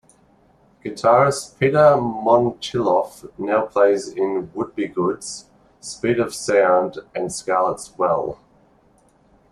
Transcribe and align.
Guitarist 0.83 1.59
Peter 1.59 1.95
Momtchiloff 1.95 3.31
now 3.37 3.67
plays 3.67 4.07
in 4.07 4.51
Would-be-goods, 4.55 5.45
Speed 5.79 6.19
of 6.19 6.33
Sound 6.33 6.97
and 7.13 7.31
Scarlet's 7.31 7.95
Well. 7.99 8.39